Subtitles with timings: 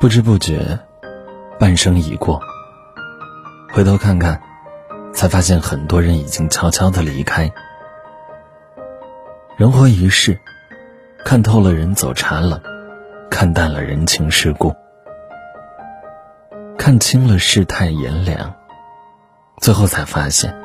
[0.00, 0.78] 不知不觉，
[1.58, 2.40] 半生已过。
[3.70, 4.40] 回头看看，
[5.12, 7.52] 才发现很多人已经悄悄的离开。
[9.58, 10.40] 人活一世，
[11.22, 12.58] 看透了人走茶冷，
[13.30, 14.74] 看淡了人情世故，
[16.78, 18.54] 看清了世态炎凉，
[19.58, 20.58] 最后才发现，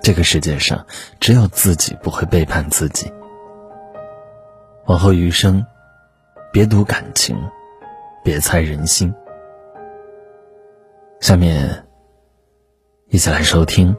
[0.00, 0.86] 这个世界上
[1.20, 3.12] 只有自己不会背叛自己。
[4.86, 5.66] 往后余生，
[6.50, 7.36] 别赌感情。
[8.22, 9.12] 别猜人心。
[11.20, 11.84] 下面，
[13.08, 13.94] 一起来收听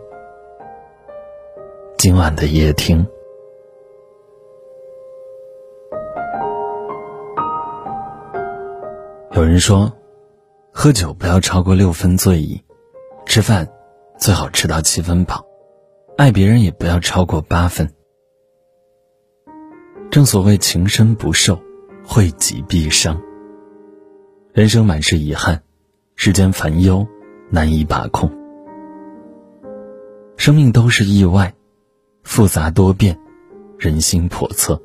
[1.98, 3.06] 今晚的夜听。
[9.32, 9.92] 有人说，
[10.72, 12.64] 喝酒不要超过六分醉意，
[13.26, 13.68] 吃饭
[14.18, 15.46] 最好吃到七分饱，
[16.18, 17.90] 爱别人也不要超过八分。
[20.10, 21.60] 正所谓情深不寿，
[22.08, 23.20] 惠己必伤。
[24.54, 25.64] 人生满是遗憾，
[26.16, 27.08] 世间烦忧
[27.50, 28.32] 难以把控。
[30.38, 31.52] 生命都是意外，
[32.22, 33.18] 复杂多变，
[33.80, 34.80] 人心叵测。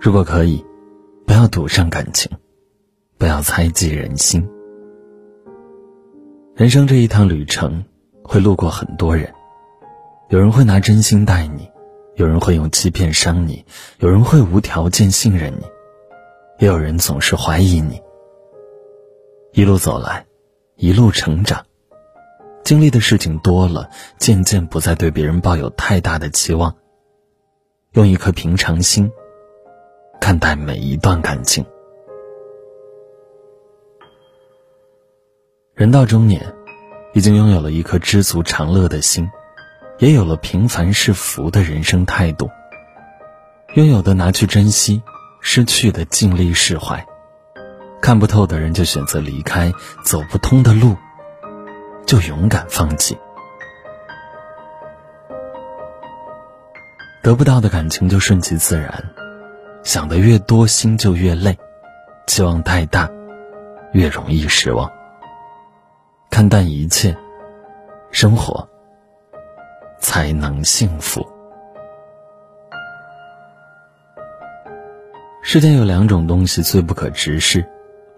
[0.00, 0.64] 如果可以，
[1.26, 2.32] 不要赌上感情，
[3.18, 4.48] 不要猜忌人心。
[6.56, 7.84] 人生这一趟旅程，
[8.22, 9.30] 会路过很多人，
[10.30, 11.68] 有人会拿真心待你，
[12.16, 13.66] 有人会用欺骗伤你，
[13.98, 15.66] 有人会无条件信任你，
[16.58, 18.00] 也有人总是怀疑你。
[19.52, 20.26] 一路走来，
[20.76, 21.66] 一路成长，
[22.64, 26.76] 经历的事情多了，渐渐不再对别人抱有太大的期望。
[27.92, 29.10] 用一颗平常心
[30.20, 31.66] 看待每一段感情。
[35.74, 36.54] 人到中年，
[37.12, 39.28] 已经拥有了一颗知足常乐的心，
[39.98, 42.48] 也有了平凡是福的人生态度。
[43.74, 45.02] 拥有的拿去珍惜，
[45.40, 47.04] 失去的尽力释怀。
[48.00, 49.72] 看不透的人就选择离开，
[50.04, 50.96] 走不通的路
[52.06, 53.16] 就勇敢放弃。
[57.22, 59.04] 得不到的感情就顺其自然，
[59.84, 61.56] 想的越多心就越累，
[62.26, 63.08] 期望太大
[63.92, 64.90] 越容易失望。
[66.30, 67.14] 看淡一切，
[68.10, 68.66] 生活
[70.00, 71.24] 才能幸福。
[75.42, 77.64] 世间有两种东西最不可直视。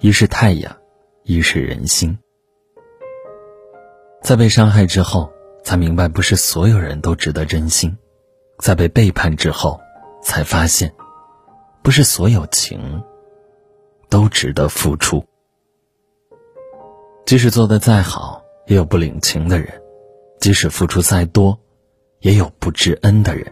[0.02, 0.76] 一是太阳，
[1.22, 2.18] 一是人心。
[4.20, 5.32] 在被伤害之后，
[5.62, 7.92] 才明白不是所有人都值得真心；
[8.58, 9.80] 在被背叛之后，
[10.20, 10.92] 才发现，
[11.84, 13.00] 不是所有情
[14.10, 15.24] 都值得付出。
[17.24, 19.68] 即使做的再好，也有不领情的人；
[20.40, 21.56] 即使付出再多，
[22.18, 23.46] 也有不知恩的人。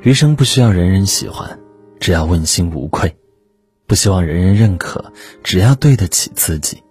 [0.00, 1.60] 余生不需要人人喜欢，
[2.00, 3.14] 只要问心无愧。
[3.88, 5.12] 不希望人人认可，
[5.42, 6.84] 只要对得起自己。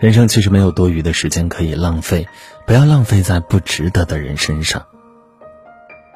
[0.00, 2.26] 人生其实没有多余的时间可以浪费，
[2.66, 4.84] 不要浪费在不值得的人身上。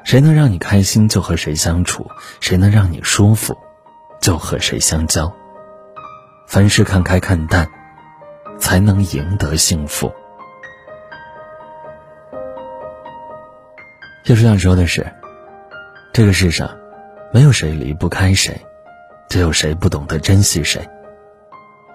[0.03, 2.05] 谁能让你开心就和谁相处，
[2.41, 3.57] 谁能让你舒服，
[4.19, 5.33] 就和谁相交。
[6.45, 7.65] 凡事看开看淡，
[8.59, 10.11] 才能赢得幸福。
[14.25, 15.09] 就是想说的是，
[16.11, 16.69] 这个世上，
[17.31, 18.59] 没有谁离不开谁。
[19.31, 20.85] 只有谁不懂得珍惜谁，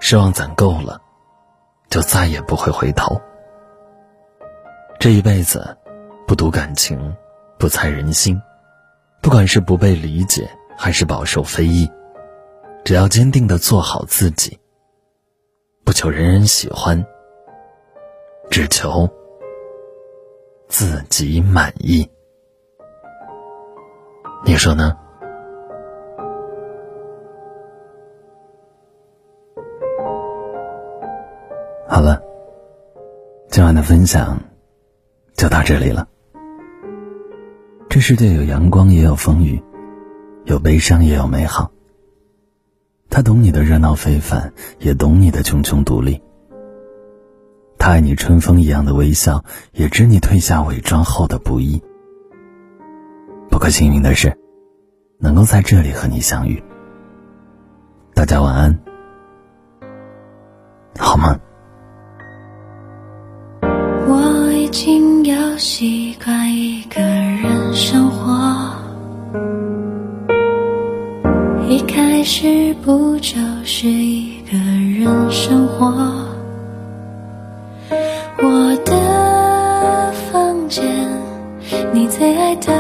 [0.00, 0.98] 失望攒够了，
[1.91, 3.20] 就再也不会回头。
[4.98, 5.76] 这一辈子，
[6.26, 7.14] 不赌感情，
[7.58, 8.41] 不猜人心，
[9.20, 10.48] 不管是不被理解
[10.78, 11.86] 还是饱受非议，
[12.86, 14.58] 只要坚定的做好自己，
[15.84, 17.04] 不求人人喜欢，
[18.48, 19.06] 只求
[20.69, 22.10] 自己满意。
[24.42, 24.96] 你说呢？
[33.56, 34.39] 今晚的分享
[35.34, 36.06] 就到这里了。
[37.89, 39.62] 这世界有阳光，也有风雨，
[40.44, 41.73] 有悲伤，也有美好。
[43.08, 46.20] 他懂你的热闹非凡，也懂你的茕茕独立。
[47.79, 49.43] 他爱你春风一样的微笑，
[49.73, 51.82] 也知你褪下伪装后的不易。
[53.49, 54.37] 不过幸运的是，
[55.19, 56.62] 能够在这里和你相遇。
[58.12, 58.79] 大家晚安，
[60.99, 61.41] 好吗？
[64.78, 68.38] 经要习惯一个人生活，
[71.67, 75.87] 一开始不就是一个人生活？
[78.38, 80.84] 我的房间，
[81.94, 82.70] 你最爱的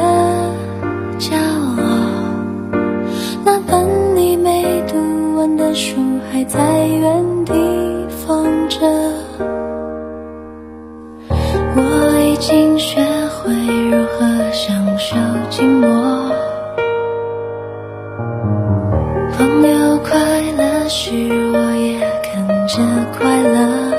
[22.76, 23.96] 跟着快乐。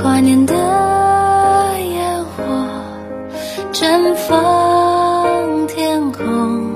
[0.00, 2.44] 跨年的烟火
[3.72, 6.70] 绽放天空，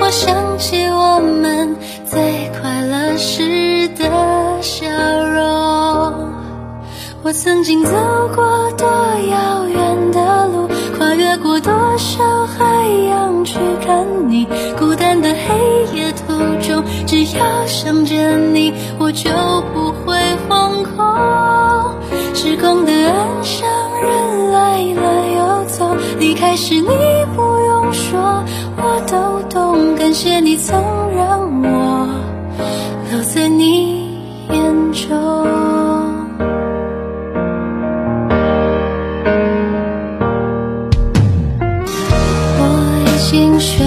[0.00, 4.10] 我想起我们最快乐时的
[4.60, 6.12] 笑容。
[7.22, 7.92] 我曾经走
[8.34, 10.68] 过多遥远的路，
[10.98, 14.48] 跨越过多少海洋去看你。
[17.24, 19.30] 只要想着你，我就
[19.72, 20.14] 不会
[20.48, 21.94] 惶恐。
[22.34, 23.68] 时光的岸上，
[24.02, 26.88] 人来了又走，离开时你
[27.36, 28.44] 不用说，
[28.76, 29.94] 我都懂。
[29.96, 30.82] 感谢你曾
[31.16, 32.08] 让我
[33.10, 34.10] 留在你
[34.50, 35.46] 眼中。
[42.58, 42.62] 我
[43.06, 43.84] 已经学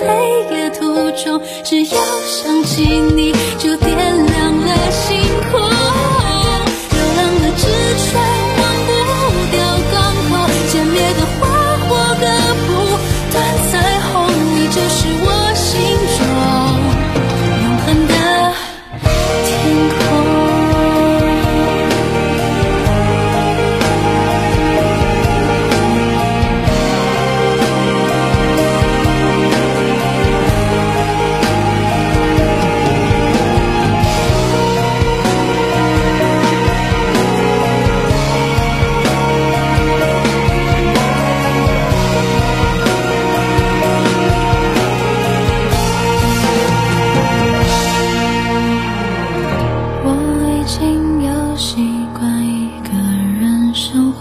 [0.00, 3.76] 黑夜途中，只要想起你，就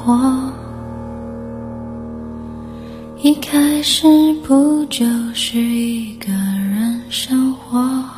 [0.08, 0.54] 我，
[3.22, 8.17] 一开始不就是一个人生活？